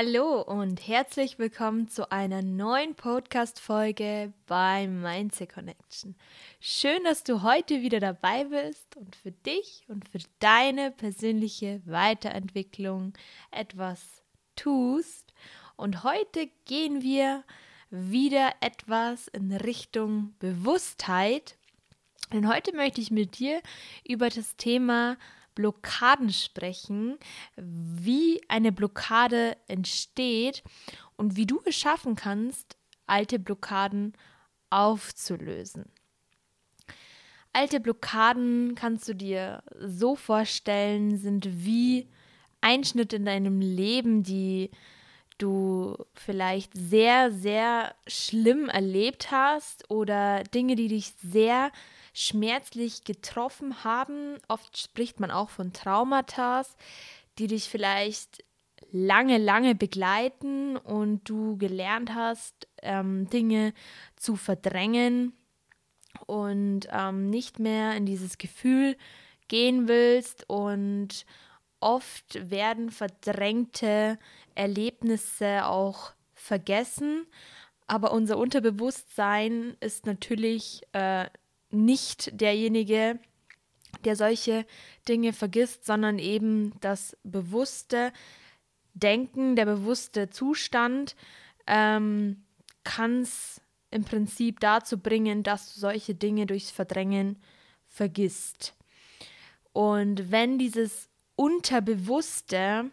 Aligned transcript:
Hallo 0.00 0.42
und 0.42 0.86
herzlich 0.86 1.40
willkommen 1.40 1.88
zu 1.88 2.12
einer 2.12 2.40
neuen 2.40 2.94
Podcast-Folge 2.94 4.32
bei 4.46 4.86
Mindset 4.86 5.52
Connection. 5.52 6.14
Schön, 6.60 7.02
dass 7.02 7.24
du 7.24 7.42
heute 7.42 7.82
wieder 7.82 7.98
dabei 7.98 8.44
bist 8.44 8.96
und 8.96 9.16
für 9.16 9.32
dich 9.32 9.82
und 9.88 10.08
für 10.08 10.20
deine 10.38 10.92
persönliche 10.92 11.82
Weiterentwicklung 11.84 13.12
etwas 13.50 14.22
tust. 14.54 15.34
Und 15.74 16.04
heute 16.04 16.48
gehen 16.64 17.02
wir 17.02 17.42
wieder 17.90 18.52
etwas 18.60 19.26
in 19.26 19.52
Richtung 19.52 20.32
Bewusstheit. 20.38 21.56
Denn 22.32 22.46
heute 22.46 22.72
möchte 22.72 23.00
ich 23.00 23.10
mit 23.10 23.40
dir 23.40 23.60
über 24.06 24.28
das 24.28 24.56
Thema 24.56 25.16
Blockaden 25.58 26.30
sprechen, 26.30 27.18
wie 27.56 28.40
eine 28.46 28.70
Blockade 28.70 29.56
entsteht 29.66 30.62
und 31.16 31.34
wie 31.34 31.46
du 31.46 31.60
es 31.64 31.74
schaffen 31.74 32.14
kannst, 32.14 32.76
alte 33.08 33.40
Blockaden 33.40 34.12
aufzulösen. 34.70 35.86
Alte 37.52 37.80
Blockaden 37.80 38.76
kannst 38.76 39.08
du 39.08 39.14
dir 39.16 39.64
so 39.80 40.14
vorstellen, 40.14 41.18
sind 41.18 41.48
wie 41.64 42.08
Einschnitte 42.60 43.16
in 43.16 43.24
deinem 43.24 43.60
Leben, 43.60 44.22
die 44.22 44.70
du 45.38 45.96
vielleicht 46.14 46.70
sehr, 46.76 47.32
sehr 47.32 47.96
schlimm 48.06 48.68
erlebt 48.68 49.32
hast 49.32 49.90
oder 49.90 50.44
Dinge, 50.44 50.76
die 50.76 50.86
dich 50.86 51.14
sehr 51.20 51.72
schmerzlich 52.18 53.04
getroffen 53.04 53.84
haben. 53.84 54.38
Oft 54.48 54.76
spricht 54.76 55.20
man 55.20 55.30
auch 55.30 55.50
von 55.50 55.72
Traumata, 55.72 56.64
die 57.38 57.46
dich 57.46 57.68
vielleicht 57.68 58.44
lange, 58.90 59.38
lange 59.38 59.76
begleiten 59.76 60.76
und 60.76 61.28
du 61.28 61.56
gelernt 61.58 62.14
hast, 62.14 62.66
ähm, 62.82 63.30
Dinge 63.30 63.72
zu 64.16 64.34
verdrängen 64.34 65.32
und 66.26 66.88
ähm, 66.90 67.30
nicht 67.30 67.60
mehr 67.60 67.94
in 67.94 68.04
dieses 68.04 68.36
Gefühl 68.36 68.96
gehen 69.46 69.86
willst 69.86 70.44
und 70.48 71.24
oft 71.78 72.50
werden 72.50 72.90
verdrängte 72.90 74.18
Erlebnisse 74.56 75.66
auch 75.66 76.12
vergessen, 76.34 77.26
aber 77.86 78.12
unser 78.12 78.38
Unterbewusstsein 78.38 79.76
ist 79.80 80.04
natürlich 80.04 80.82
äh, 80.92 81.26
nicht 81.70 82.40
derjenige, 82.40 83.18
der 84.04 84.16
solche 84.16 84.66
Dinge 85.08 85.32
vergisst, 85.32 85.84
sondern 85.84 86.18
eben 86.18 86.72
das 86.80 87.16
bewusste 87.22 88.12
Denken, 88.94 89.56
der 89.56 89.66
bewusste 89.66 90.30
Zustand 90.30 91.16
ähm, 91.66 92.44
kann 92.84 93.22
es 93.22 93.60
im 93.90 94.04
Prinzip 94.04 94.60
dazu 94.60 94.98
bringen, 94.98 95.42
dass 95.42 95.74
du 95.74 95.80
solche 95.80 96.14
Dinge 96.14 96.46
durchs 96.46 96.70
Verdrängen 96.70 97.40
vergisst. 97.86 98.74
Und 99.72 100.30
wenn 100.30 100.58
dieses 100.58 101.08
Unterbewusste, 101.36 102.90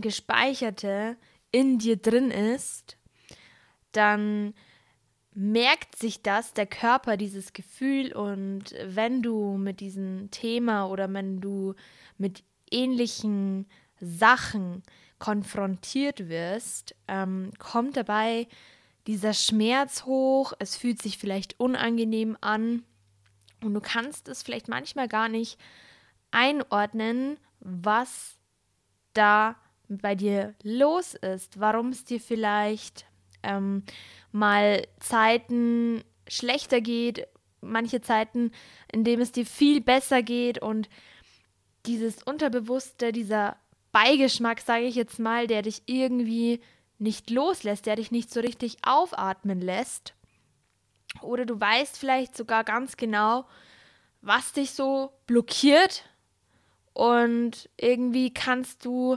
Gespeicherte 0.00 1.16
in 1.50 1.78
dir 1.78 1.96
drin 1.96 2.30
ist, 2.30 2.96
dann 3.92 4.54
merkt 5.40 5.96
sich 5.96 6.20
das, 6.20 6.52
der 6.52 6.66
Körper, 6.66 7.16
dieses 7.16 7.54
Gefühl 7.54 8.12
und 8.12 8.74
wenn 8.84 9.22
du 9.22 9.56
mit 9.56 9.80
diesem 9.80 10.30
Thema 10.30 10.86
oder 10.86 11.10
wenn 11.14 11.40
du 11.40 11.74
mit 12.18 12.44
ähnlichen 12.70 13.66
Sachen 13.98 14.82
konfrontiert 15.18 16.28
wirst, 16.28 16.94
ähm, 17.08 17.52
kommt 17.58 17.96
dabei 17.96 18.48
dieser 19.06 19.32
Schmerz 19.32 20.04
hoch, 20.04 20.52
es 20.58 20.76
fühlt 20.76 21.00
sich 21.00 21.16
vielleicht 21.16 21.58
unangenehm 21.58 22.36
an 22.42 22.82
und 23.62 23.72
du 23.72 23.80
kannst 23.80 24.28
es 24.28 24.42
vielleicht 24.42 24.68
manchmal 24.68 25.08
gar 25.08 25.30
nicht 25.30 25.58
einordnen, 26.32 27.38
was 27.60 28.36
da 29.14 29.56
bei 29.88 30.14
dir 30.14 30.54
los 30.62 31.14
ist, 31.14 31.58
warum 31.60 31.88
es 31.88 32.04
dir 32.04 32.20
vielleicht 32.20 33.06
ähm, 33.42 33.84
mal 34.32 34.86
Zeiten 35.00 36.02
schlechter 36.28 36.80
geht, 36.80 37.26
manche 37.60 38.00
Zeiten, 38.00 38.52
in 38.92 39.04
denen 39.04 39.22
es 39.22 39.32
dir 39.32 39.46
viel 39.46 39.80
besser 39.80 40.22
geht 40.22 40.62
und 40.62 40.88
dieses 41.86 42.22
Unterbewusste, 42.22 43.12
dieser 43.12 43.56
Beigeschmack, 43.92 44.60
sage 44.60 44.84
ich 44.84 44.94
jetzt 44.94 45.18
mal, 45.18 45.46
der 45.46 45.62
dich 45.62 45.82
irgendwie 45.86 46.60
nicht 46.98 47.30
loslässt, 47.30 47.86
der 47.86 47.96
dich 47.96 48.10
nicht 48.10 48.32
so 48.32 48.40
richtig 48.40 48.76
aufatmen 48.82 49.60
lässt. 49.60 50.14
Oder 51.22 51.44
du 51.44 51.58
weißt 51.58 51.98
vielleicht 51.98 52.36
sogar 52.36 52.62
ganz 52.62 52.96
genau, 52.96 53.46
was 54.20 54.52
dich 54.52 54.72
so 54.72 55.12
blockiert 55.26 56.04
und 56.92 57.68
irgendwie 57.76 58.32
kannst 58.32 58.84
du 58.84 59.16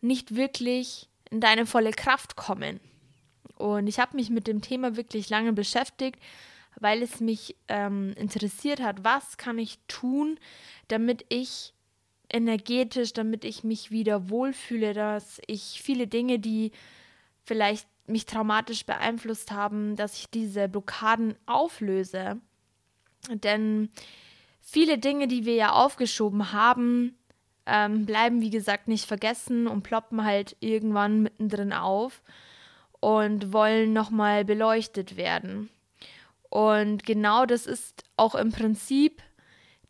nicht 0.00 0.34
wirklich 0.34 1.08
in 1.30 1.40
deine 1.40 1.66
volle 1.66 1.92
Kraft 1.92 2.36
kommen. 2.36 2.80
Und 3.60 3.86
ich 3.86 3.98
habe 3.98 4.16
mich 4.16 4.30
mit 4.30 4.46
dem 4.46 4.60
Thema 4.60 4.96
wirklich 4.96 5.28
lange 5.28 5.52
beschäftigt, 5.52 6.18
weil 6.80 7.02
es 7.02 7.20
mich 7.20 7.56
ähm, 7.68 8.14
interessiert 8.16 8.80
hat, 8.80 9.04
was 9.04 9.36
kann 9.36 9.58
ich 9.58 9.78
tun, 9.86 10.38
damit 10.88 11.24
ich 11.28 11.74
energetisch, 12.32 13.12
damit 13.12 13.44
ich 13.44 13.64
mich 13.64 13.90
wieder 13.90 14.30
wohlfühle, 14.30 14.94
dass 14.94 15.40
ich 15.46 15.80
viele 15.82 16.06
Dinge, 16.06 16.38
die 16.38 16.72
vielleicht 17.44 17.86
mich 18.06 18.26
traumatisch 18.26 18.86
beeinflusst 18.86 19.50
haben, 19.50 19.96
dass 19.96 20.16
ich 20.16 20.30
diese 20.30 20.68
Blockaden 20.68 21.34
auflöse. 21.46 22.40
Denn 23.28 23.90
viele 24.60 24.98
Dinge, 24.98 25.28
die 25.28 25.44
wir 25.44 25.54
ja 25.54 25.72
aufgeschoben 25.72 26.52
haben, 26.52 27.16
ähm, 27.66 28.06
bleiben, 28.06 28.40
wie 28.40 28.50
gesagt, 28.50 28.88
nicht 28.88 29.06
vergessen 29.06 29.66
und 29.66 29.82
ploppen 29.82 30.24
halt 30.24 30.56
irgendwann 30.60 31.22
mittendrin 31.22 31.72
auf 31.72 32.22
und 33.00 33.52
wollen 33.52 33.92
nochmal 33.92 34.44
beleuchtet 34.44 35.16
werden. 35.16 35.70
Und 36.48 37.04
genau 37.04 37.46
das 37.46 37.66
ist 37.66 38.04
auch 38.16 38.34
im 38.34 38.52
Prinzip 38.52 39.22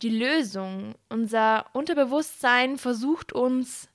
die 0.03 0.11
Lösung. 0.11 0.95
Unser 1.09 1.67
Unterbewusstsein 1.73 2.79
versucht 2.79 3.33
uns 3.33 3.89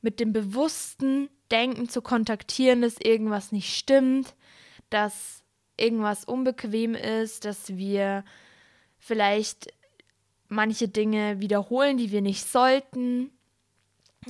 mit 0.00 0.20
dem 0.20 0.32
bewussten 0.32 1.28
Denken 1.50 1.88
zu 1.88 2.02
kontaktieren, 2.02 2.82
dass 2.82 2.96
irgendwas 2.98 3.52
nicht 3.52 3.76
stimmt, 3.76 4.34
dass 4.90 5.42
irgendwas 5.76 6.24
unbequem 6.24 6.94
ist, 6.94 7.44
dass 7.44 7.76
wir 7.76 8.24
vielleicht 8.98 9.72
manche 10.48 10.88
Dinge 10.88 11.40
wiederholen, 11.40 11.96
die 11.96 12.10
wir 12.10 12.20
nicht 12.20 12.44
sollten. 12.44 13.30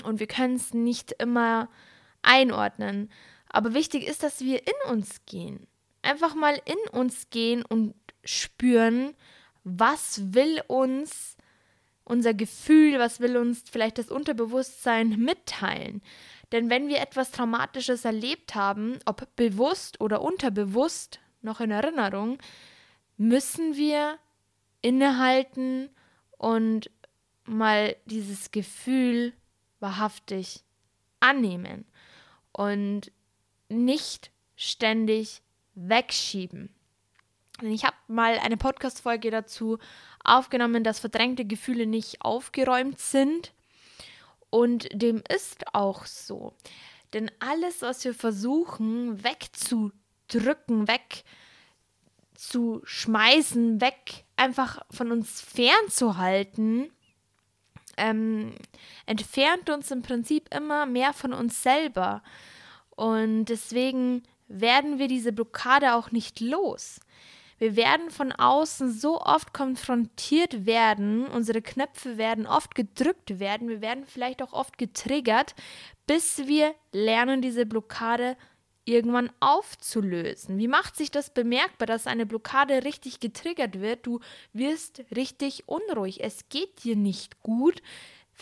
Und 0.05 0.21
wir 0.21 0.27
können 0.27 0.57
es 0.57 0.73
nicht 0.73 1.13
immer 1.13 1.69
einordnen. 2.23 3.11
Aber 3.53 3.75
wichtig 3.75 4.07
ist, 4.07 4.23
dass 4.23 4.41
wir 4.41 4.61
in 4.67 4.91
uns 4.91 5.21
gehen. 5.27 5.67
Einfach 6.01 6.35
mal 6.35 6.61
in 6.65 6.99
uns 6.99 7.31
gehen 7.31 7.65
und 7.65 7.95
spüren, 8.25 9.15
was 9.63 10.35
will 10.35 10.63
uns 10.67 11.37
unser 12.05 12.35
Gefühl, 12.35 12.99
was 12.99 13.21
will 13.21 13.37
uns 13.37 13.65
vielleicht 13.71 13.99
das 13.99 14.11
Unterbewusstsein 14.11 15.11
mitteilen. 15.11 16.03
Denn 16.51 16.69
wenn 16.69 16.89
wir 16.89 16.99
etwas 16.99 17.31
Traumatisches 17.31 18.05
erlebt 18.05 18.55
haben, 18.55 18.99
ob 19.07 19.27
bewusst 19.37 20.01
oder 20.01 20.23
unterbewusst, 20.23 21.21
noch 21.41 21.61
in 21.61 21.71
Erinnerung, 21.71 22.39
müssen 23.17 23.77
wir 23.77 24.19
innehalten 24.81 25.91
und 26.39 26.91
mal 27.45 27.97
dieses 28.07 28.51
Gefühl 28.51 29.33
wahrhaftig 29.81 30.63
annehmen. 31.21 31.85
Und 32.53 33.11
nicht 33.73 34.31
ständig 34.57 35.43
wegschieben. 35.75 36.75
Ich 37.61 37.85
habe 37.85 37.97
mal 38.09 38.39
eine 38.39 38.57
Podcast-Folge 38.57 39.31
dazu 39.31 39.79
aufgenommen, 40.25 40.85
dass 40.85 40.99
verdrängte 41.01 41.45
Gefühle 41.45 41.87
nicht 41.87 42.23
aufgeräumt 42.23 42.99
sind. 42.99 43.53
Und 44.51 44.89
dem 44.93 45.23
ist 45.35 45.75
auch 45.75 46.07
so. 46.07 46.55
Denn 47.13 47.31
alles, 47.41 47.83
was 47.83 48.05
wir 48.05 48.15
versuchen 48.15 49.23
wegzudrücken, 49.23 50.89
wegzuschmeißen, 52.35 53.81
weg 53.81 54.25
einfach 54.37 54.85
von 54.91 55.13
uns 55.13 55.41
fernzuhalten, 55.41 56.91
ähm, 57.97 58.55
entfernt 59.07 59.71
uns 59.71 59.91
im 59.91 60.03
Prinzip 60.03 60.53
immer 60.55 60.87
mehr 60.87 61.13
von 61.13 61.33
uns 61.33 61.63
selber. 61.63 62.23
Und 63.03 63.47
deswegen 63.47 64.23
werden 64.47 65.01
wir 65.01 65.09
diese 65.09 65.33
Blockade 65.33 65.95
auch 65.95 66.13
nicht 66.13 66.39
los. 66.39 67.01
Wir 67.59 67.75
werden 67.75 68.11
von 68.11 68.31
außen 68.31 68.93
so 68.93 69.21
oft 69.21 69.53
konfrontiert 69.53 70.67
werden, 70.67 71.27
unsere 71.27 71.63
Knöpfe 71.63 72.17
werden 72.17 72.47
oft 72.47 72.77
gedrückt 72.77 73.41
werden, 73.41 73.69
wir 73.69 73.81
werden 73.81 74.05
vielleicht 74.07 74.41
auch 74.41 74.53
oft 74.53 74.79
getriggert, 74.79 75.57
bis 76.07 76.47
wir 76.47 76.77
lernen, 76.93 77.43
diese 77.43 77.67
Blockade 77.67 78.37
irgendwann 78.85 79.33
aufzulösen. 79.41 80.59
Wie 80.59 80.69
macht 80.69 80.95
sich 80.95 81.11
das 81.11 81.31
bemerkbar, 81.31 81.87
dass 81.87 82.07
eine 82.07 82.25
Blockade 82.25 82.85
richtig 82.85 83.19
getriggert 83.19 83.81
wird? 83.81 84.07
Du 84.07 84.21
wirst 84.53 85.03
richtig 85.15 85.69
unruhig. 85.69 86.23
Es 86.23 86.49
geht 86.51 86.85
dir 86.85 86.95
nicht 86.95 87.43
gut. 87.43 87.83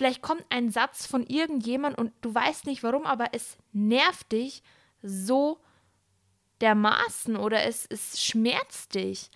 Vielleicht 0.01 0.23
kommt 0.23 0.47
ein 0.49 0.71
Satz 0.71 1.05
von 1.05 1.27
irgendjemand 1.27 1.99
und 1.99 2.11
du 2.23 2.35
weißt 2.35 2.65
nicht 2.65 2.83
warum, 2.83 3.05
aber 3.05 3.35
es 3.35 3.59
nervt 3.75 4.33
dich 4.33 4.63
so 5.03 5.61
dermaßen 6.63 7.37
oder 7.37 7.65
es, 7.65 7.85
es 7.85 8.19
schmerzt 8.19 8.95
dich. 8.95 9.31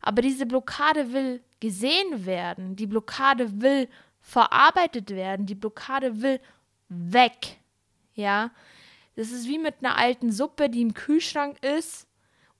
Aber 0.00 0.22
diese 0.22 0.46
Blockade 0.46 1.12
will 1.12 1.42
gesehen 1.58 2.26
werden. 2.26 2.76
Die 2.76 2.86
Blockade 2.86 3.60
will 3.60 3.88
verarbeitet 4.20 5.10
werden. 5.10 5.46
Die 5.46 5.56
Blockade 5.56 6.22
will 6.22 6.38
weg. 6.88 7.58
Ja, 8.14 8.52
das 9.16 9.32
ist 9.32 9.48
wie 9.48 9.58
mit 9.58 9.74
einer 9.80 9.98
alten 9.98 10.30
Suppe, 10.30 10.70
die 10.70 10.82
im 10.82 10.94
Kühlschrank 10.94 11.60
ist 11.60 12.06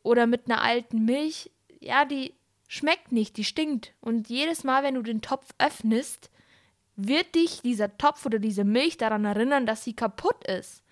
oder 0.02 0.26
mit 0.26 0.50
einer 0.50 0.60
alten 0.60 1.04
Milch. 1.04 1.52
Ja, 1.78 2.04
die 2.04 2.34
schmeckt 2.66 3.12
nicht, 3.12 3.36
die 3.36 3.44
stinkt. 3.44 3.94
Und 4.00 4.28
jedes 4.28 4.64
Mal, 4.64 4.82
wenn 4.82 4.96
du 4.96 5.02
den 5.02 5.22
Topf 5.22 5.54
öffnest, 5.58 6.30
wird 6.96 7.34
dich 7.34 7.62
dieser 7.62 7.96
Topf 7.96 8.24
oder 8.26 8.38
diese 8.38 8.64
Milch 8.64 8.96
daran 8.96 9.24
erinnern, 9.24 9.66
dass 9.66 9.84
sie 9.84 9.94
kaputt 9.94 10.44
ist 10.46 10.82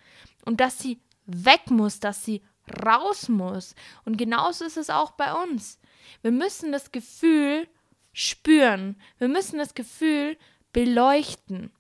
und 0.44 0.60
dass 0.60 0.78
sie 0.78 1.00
weg 1.26 1.70
muss, 1.70 2.00
dass 2.00 2.24
sie 2.24 2.42
raus 2.84 3.28
muss. 3.28 3.74
Und 4.04 4.16
genauso 4.16 4.64
ist 4.64 4.76
es 4.76 4.90
auch 4.90 5.12
bei 5.12 5.32
uns. 5.32 5.78
Wir 6.22 6.32
müssen 6.32 6.72
das 6.72 6.92
Gefühl 6.92 7.68
spüren. 8.12 8.96
Wir 9.18 9.28
müssen 9.28 9.58
das 9.58 9.74
Gefühl 9.74 10.36
beleuchten. 10.72 11.70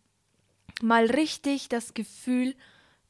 Mal 0.82 1.06
richtig 1.06 1.68
das 1.68 1.94
Gefühl 1.94 2.54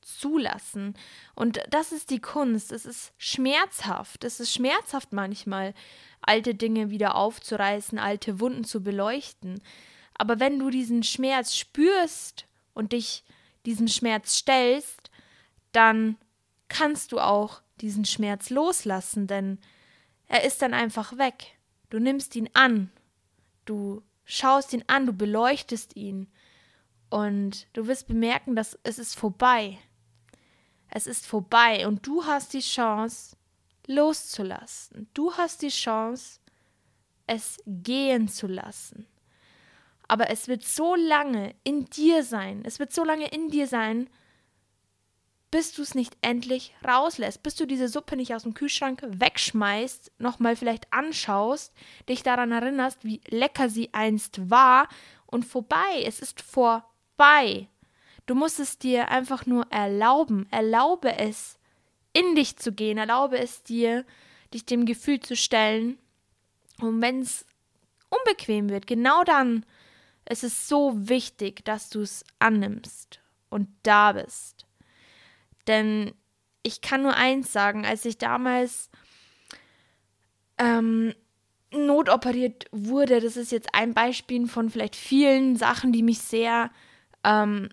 zulassen. 0.01 0.95
Und 1.35 1.61
das 1.71 1.93
ist 1.93 2.11
die 2.11 2.21
Kunst. 2.21 2.73
Es 2.73 2.87
ist 2.87 3.13
schmerzhaft. 3.19 4.25
Es 4.25 4.41
ist 4.41 4.53
schmerzhaft 4.53 5.13
manchmal, 5.13 5.75
alte 6.21 6.55
Dinge 6.55 6.91
wieder 6.91 7.15
aufzureißen, 7.17 7.99
alte 7.99 8.41
Wunden 8.41 8.65
zu 8.65 8.83
beleuchten. 8.83 9.63
Aber 10.23 10.39
wenn 10.39 10.61
du 10.61 10.71
diesen 10.71 11.03
Schmerz 11.03 11.53
spürst 11.53 12.47
und 12.75 12.93
dich 12.93 13.25
diesem 13.67 13.89
Schmerz 13.89 14.37
stellst, 14.37 15.11
dann 15.73 16.17
kannst 16.69 17.11
du 17.11 17.19
auch 17.19 17.61
diesen 17.81 18.05
Schmerz 18.05 18.49
loslassen, 18.49 19.27
denn 19.27 19.59
er 20.29 20.45
ist 20.45 20.63
dann 20.63 20.75
einfach 20.75 21.19
weg. 21.19 21.59
Du 21.91 21.99
nimmst 21.99 22.37
ihn 22.37 22.49
an, 22.53 22.93
du 23.65 24.05
schaust 24.25 24.73
ihn 24.73 24.85
an, 24.87 25.07
du 25.07 25.13
beleuchtest 25.13 25.97
ihn 25.97 26.31
und 27.11 27.67
du 27.73 27.89
wirst 27.89 28.07
bemerken, 28.07 28.55
dass 28.55 28.79
es 28.85 29.01
ist 29.01 29.17
vorbei. 29.17 29.77
Es 30.89 31.09
ist 31.09 31.27
vorbei 31.27 31.85
und 31.85 32.07
du 32.07 32.27
hast 32.27 32.53
die 32.53 32.61
Chance 32.61 33.37
loszulassen. 33.89 35.09
Du 35.15 35.33
hast 35.33 35.63
die 35.63 35.69
Chance, 35.71 36.39
es 37.27 37.59
gehen 37.67 38.29
zu 38.29 38.47
lassen. 38.47 39.09
Aber 40.09 40.31
es 40.31 40.49
wird 40.49 40.63
so 40.63 40.95
lange 40.95 41.55
in 41.65 41.87
dir 41.87 42.23
sein, 42.23 42.63
es 42.65 42.79
wird 42.79 42.93
so 42.93 43.05
lange 43.05 43.29
in 43.29 43.49
dir 43.49 43.67
sein, 43.67 44.09
bis 45.53 45.75
du 45.75 45.83
es 45.83 45.95
nicht 45.95 46.17
endlich 46.23 46.75
rauslässt, 46.87 47.43
bis 47.43 47.55
du 47.55 47.67
diese 47.67 47.87
Suppe 47.87 48.17
nicht 48.17 48.35
aus 48.35 48.45
dem 48.45 48.55
Kühlschrank 48.55 49.03
wegschmeißt, 49.07 50.13
nochmal 50.19 50.57
vielleicht 50.57 50.91
anschaust, 50.93 51.75
dich 52.09 52.23
daran 52.23 52.53
erinnerst, 52.53 53.05
wie 53.05 53.21
lecker 53.29 53.69
sie 53.69 53.91
einst 53.93 54.51
war 54.51 54.89
und 55.27 55.45
vorbei. 55.45 56.03
Es 56.05 56.21
ist 56.21 56.41
vorbei. 56.41 57.69
Du 58.25 58.35
musst 58.35 58.61
es 58.61 58.79
dir 58.79 59.11
einfach 59.11 59.45
nur 59.45 59.67
erlauben. 59.71 60.47
Erlaube 60.51 61.19
es, 61.19 61.59
in 62.15 62.35
dich 62.35 62.57
zu 62.57 62.73
gehen. 62.73 62.97
Erlaube 62.97 63.39
es 63.39 63.63
dir, 63.63 64.07
dich 64.55 64.65
dem 64.65 64.87
Gefühl 64.87 65.21
zu 65.21 65.37
stellen. 65.37 65.99
Und 66.81 67.03
wenn 67.03 67.21
es 67.21 67.45
unbequem 68.09 68.71
wird, 68.71 68.87
genau 68.87 69.23
dann 69.25 69.67
ist 70.29 70.45
es 70.45 70.69
so 70.69 71.09
wichtig, 71.09 71.65
dass 71.65 71.91
du 71.91 72.01
es 72.01 72.25
annimmst 72.39 73.21
und 73.51 73.69
da 73.83 74.13
bist. 74.13 74.67
Denn 75.67 76.13
ich 76.63 76.81
kann 76.81 77.03
nur 77.03 77.17
eins 77.17 77.53
sagen, 77.53 77.85
als 77.85 78.05
ich 78.05 78.19
damals 78.19 78.91
ähm, 80.59 81.15
notoperiert 81.73 82.67
wurde, 82.71 83.21
das 83.21 83.37
ist 83.37 83.53
jetzt 83.53 83.75
ein 83.75 83.95
Beispiel 83.95 84.47
von 84.47 84.71
vielleicht 84.71 84.97
vielen 84.97 85.57
Sachen, 85.57 85.93
die 85.93 86.03
mich 86.03 86.21
sehr 86.21 86.71
ähm, 87.25 87.69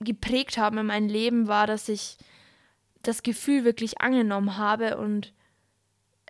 geprägt 0.00 0.58
haben 0.58 0.78
in 0.78 0.86
meinem 0.86 1.08
Leben, 1.08 1.48
war, 1.48 1.66
dass 1.66 1.88
ich 1.88 2.18
das 3.02 3.22
Gefühl 3.22 3.64
wirklich 3.64 4.00
angenommen 4.00 4.56
habe 4.56 4.96
und 4.96 5.32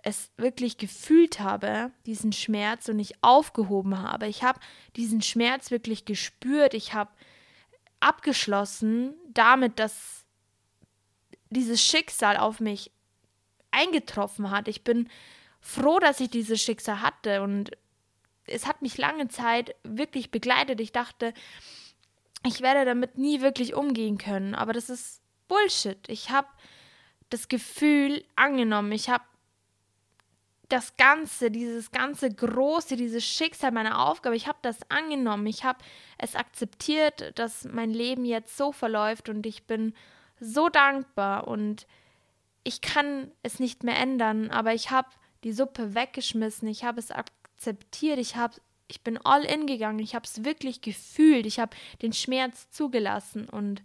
es 0.07 0.31
wirklich 0.37 0.77
gefühlt 0.77 1.39
habe, 1.41 1.91
diesen 2.05 2.31
Schmerz 2.31 2.87
und 2.87 2.95
nicht 2.95 3.15
aufgehoben 3.21 4.01
habe. 4.01 4.27
Ich 4.27 4.41
habe 4.41 4.59
diesen 4.95 5.21
Schmerz 5.21 5.69
wirklich 5.69 6.05
gespürt. 6.05 6.73
Ich 6.73 6.93
habe 6.93 7.11
abgeschlossen 7.99 9.15
damit, 9.33 9.79
dass 9.79 10.25
dieses 11.49 11.81
Schicksal 11.81 12.37
auf 12.37 12.59
mich 12.61 12.91
eingetroffen 13.71 14.49
hat. 14.49 14.69
Ich 14.69 14.85
bin 14.85 15.09
froh, 15.59 15.99
dass 15.99 16.21
ich 16.21 16.29
dieses 16.29 16.61
Schicksal 16.61 17.01
hatte 17.01 17.41
und 17.41 17.71
es 18.45 18.65
hat 18.65 18.81
mich 18.81 18.97
lange 18.97 19.27
Zeit 19.27 19.75
wirklich 19.83 20.31
begleitet. 20.31 20.79
Ich 20.79 20.93
dachte, 20.93 21.33
ich 22.45 22.61
werde 22.61 22.85
damit 22.85 23.17
nie 23.17 23.41
wirklich 23.41 23.73
umgehen 23.73 24.17
können, 24.17 24.55
aber 24.55 24.71
das 24.71 24.89
ist 24.89 25.21
Bullshit. 25.49 25.99
Ich 26.07 26.29
habe 26.29 26.47
das 27.29 27.49
Gefühl 27.49 28.23
angenommen. 28.37 28.93
Ich 28.93 29.09
habe 29.09 29.25
das 30.69 30.97
Ganze, 30.97 31.49
dieses 31.49 31.91
ganze 31.91 32.29
Große, 32.29 32.97
dieses 32.97 33.25
Schicksal 33.25 33.71
meiner 33.71 34.05
Aufgabe, 34.05 34.35
ich 34.35 34.47
habe 34.47 34.57
das 34.61 34.77
angenommen. 34.89 35.47
Ich 35.47 35.63
habe 35.63 35.79
es 36.17 36.35
akzeptiert, 36.35 37.37
dass 37.39 37.63
mein 37.65 37.91
Leben 37.91 38.25
jetzt 38.25 38.57
so 38.57 38.71
verläuft 38.71 39.29
und 39.29 39.45
ich 39.45 39.65
bin 39.65 39.93
so 40.39 40.69
dankbar 40.69 41.47
und 41.47 41.87
ich 42.63 42.81
kann 42.81 43.31
es 43.43 43.59
nicht 43.59 43.83
mehr 43.83 43.97
ändern, 43.97 44.51
aber 44.51 44.73
ich 44.73 44.91
habe 44.91 45.07
die 45.43 45.53
Suppe 45.53 45.95
weggeschmissen, 45.95 46.67
ich 46.67 46.83
habe 46.83 46.99
es 46.99 47.11
akzeptiert, 47.11 48.19
ich 48.19 48.35
habe 48.35 48.55
ich 48.89 49.01
bin 49.01 49.17
all 49.17 49.43
in 49.43 49.67
gegangen, 49.67 49.99
ich 49.99 50.15
habe 50.15 50.25
es 50.25 50.45
wirklich 50.45 50.81
gefühlt, 50.81 51.45
ich 51.45 51.59
habe 51.59 51.75
den 52.01 52.13
Schmerz 52.13 52.69
zugelassen 52.71 53.47
und 53.49 53.83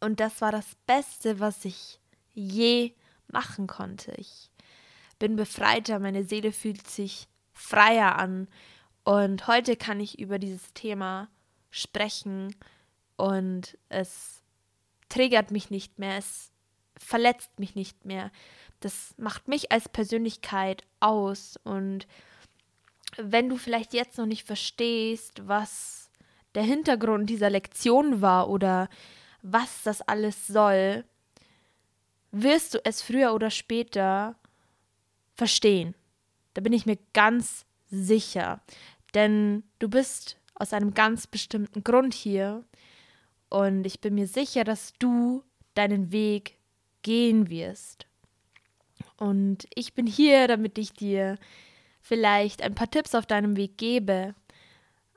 und 0.00 0.20
das 0.20 0.42
war 0.42 0.52
das 0.52 0.74
Beste, 0.86 1.40
was 1.40 1.64
ich 1.64 1.98
je 2.34 2.92
machen 3.28 3.66
konnte. 3.66 4.12
Ich 4.16 4.50
bin 5.18 5.36
befreiter, 5.36 5.98
meine 5.98 6.24
Seele 6.24 6.52
fühlt 6.52 6.86
sich 6.86 7.28
freier 7.52 8.16
an 8.16 8.48
und 9.04 9.46
heute 9.46 9.76
kann 9.76 10.00
ich 10.00 10.18
über 10.18 10.38
dieses 10.38 10.72
Thema 10.74 11.28
sprechen 11.70 12.54
und 13.16 13.78
es 13.88 14.42
triggert 15.08 15.50
mich 15.50 15.70
nicht 15.70 15.98
mehr, 15.98 16.18
es 16.18 16.50
verletzt 16.98 17.58
mich 17.58 17.74
nicht 17.74 18.04
mehr. 18.04 18.30
Das 18.80 19.14
macht 19.16 19.48
mich 19.48 19.72
als 19.72 19.88
Persönlichkeit 19.88 20.84
aus 21.00 21.58
und 21.64 22.06
wenn 23.16 23.48
du 23.48 23.56
vielleicht 23.56 23.94
jetzt 23.94 24.18
noch 24.18 24.26
nicht 24.26 24.46
verstehst, 24.46 25.48
was 25.48 26.10
der 26.54 26.62
Hintergrund 26.62 27.30
dieser 27.30 27.50
Lektion 27.50 28.20
war 28.20 28.48
oder 28.48 28.88
was 29.42 29.82
das 29.84 30.02
alles 30.02 30.46
soll, 30.46 31.04
wirst 32.42 32.74
du 32.74 32.84
es 32.84 33.02
früher 33.02 33.34
oder 33.34 33.50
später 33.50 34.36
verstehen. 35.34 35.94
Da 36.54 36.60
bin 36.60 36.72
ich 36.72 36.86
mir 36.86 36.98
ganz 37.12 37.66
sicher. 37.86 38.60
Denn 39.14 39.62
du 39.78 39.88
bist 39.88 40.38
aus 40.54 40.72
einem 40.72 40.94
ganz 40.94 41.26
bestimmten 41.26 41.84
Grund 41.84 42.14
hier 42.14 42.64
und 43.48 43.86
ich 43.86 44.00
bin 44.00 44.14
mir 44.14 44.26
sicher, 44.26 44.64
dass 44.64 44.92
du 44.98 45.42
deinen 45.74 46.12
Weg 46.12 46.58
gehen 47.02 47.48
wirst. 47.48 48.06
Und 49.16 49.66
ich 49.74 49.94
bin 49.94 50.06
hier, 50.06 50.48
damit 50.48 50.78
ich 50.78 50.92
dir 50.92 51.38
vielleicht 52.00 52.62
ein 52.62 52.74
paar 52.74 52.90
Tipps 52.90 53.14
auf 53.14 53.26
deinem 53.26 53.56
Weg 53.56 53.78
gebe. 53.78 54.34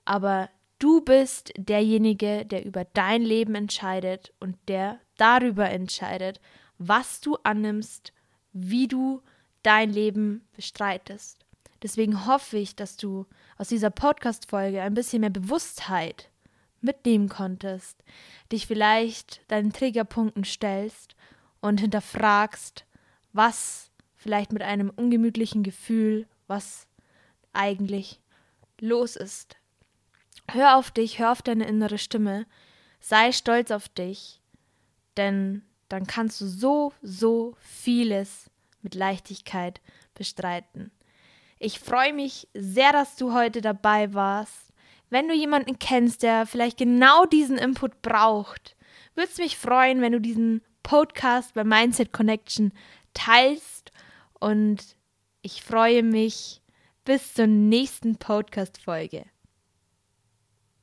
Aber 0.05 0.49
du 0.79 1.01
bist 1.01 1.51
derjenige, 1.57 2.45
der 2.45 2.65
über 2.65 2.85
dein 2.85 3.21
Leben 3.21 3.55
entscheidet 3.55 4.33
und 4.39 4.55
der 4.67 4.99
darüber 5.17 5.69
entscheidet, 5.69 6.39
was 6.79 7.21
du 7.21 7.38
annimmst, 7.43 8.12
wie 8.51 8.88
du 8.88 9.21
dein 9.62 9.91
Leben 9.91 10.48
bestreitest. 10.55 11.45
Deswegen 11.83 12.25
hoffe 12.25 12.57
ich, 12.57 12.75
dass 12.75 12.98
du 12.98 13.27
aus 13.57 13.67
dieser 13.67 13.91
Podcast-Folge 13.91 14.81
ein 14.81 14.95
bisschen 14.95 15.21
mehr 15.21 15.29
Bewusstheit 15.29 16.31
mitnehmen 16.81 17.29
konntest, 17.29 18.03
dich 18.51 18.65
vielleicht 18.65 19.41
deinen 19.51 19.71
Triggerpunkten 19.71 20.43
stellst 20.43 21.15
und 21.62 21.79
hinterfragst, 21.79 22.86
was 23.33 23.91
vielleicht 24.15 24.51
mit 24.51 24.63
einem 24.63 24.89
ungemütlichen 24.89 25.62
Gefühl, 25.62 26.27
was 26.48 26.88
eigentlich 27.53 28.19
los 28.81 29.15
ist. 29.15 29.57
Hör 30.50 30.77
auf 30.77 30.89
dich, 30.89 31.19
hör 31.19 31.31
auf 31.31 31.43
deine 31.43 31.67
innere 31.67 32.00
Stimme 32.00 32.48
sei 33.00 33.31
stolz 33.31 33.71
auf 33.71 33.89
dich, 33.89 34.41
denn 35.17 35.63
dann 35.89 36.08
kannst 36.08 36.39
du 36.39 36.48
so, 36.48 36.93
so 37.01 37.55
vieles 37.60 38.50
mit 38.81 38.96
Leichtigkeit 38.96 39.81
bestreiten. 40.13 40.91
Ich 41.58 41.79
freue 41.79 42.13
mich 42.13 42.48
sehr, 42.53 42.93
dass 42.93 43.15
du 43.17 43.34
heute 43.34 43.62
dabei 43.62 44.13
warst. 44.13 44.72
Wenn 45.10 45.27
du 45.27 45.34
jemanden 45.34 45.79
kennst, 45.79 46.24
der 46.24 46.46
vielleicht 46.46 46.77
genau 46.77 47.25
diesen 47.25 47.58
Input 47.58 48.01
braucht, 48.01 48.77
würde 49.15 49.29
es 49.29 49.38
mich 49.38 49.58
freuen, 49.58 50.01
wenn 50.01 50.13
du 50.13 50.22
diesen 50.22 50.62
Podcast 50.84 51.55
bei 51.55 51.63
Mindset 51.63 52.13
Connection 52.13 52.72
teilst. 53.13 53.91
Und 54.39 54.96
ich 55.41 55.63
freue 55.63 56.03
mich 56.03 56.62
bis 57.03 57.34
zur 57.34 57.48
nächsten 57.48 58.15
Podcast-Folge. 58.17 59.25